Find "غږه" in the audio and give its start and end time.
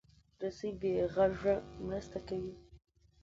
1.13-1.55